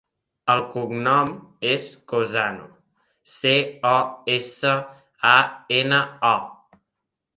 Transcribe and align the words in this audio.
El 0.51 0.61
cognom 0.75 1.29
és 1.73 1.83
Cosano: 2.13 2.65
ce, 3.35 3.53
o, 3.93 3.95
essa, 4.37 4.75
a, 5.37 5.39
ena, 5.83 6.01
o. 6.33 6.79